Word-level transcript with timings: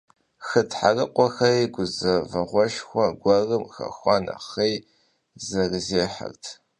Хы 0.47 0.61
тхьэрыкъуэхэри, 0.69 1.65
гузэвэгъуэшхуэ 1.73 3.05
гуэрым 3.21 3.63
хэхуа 3.73 4.17
нэхъей, 4.25 4.75
зэрызехьэрт. 5.45 6.43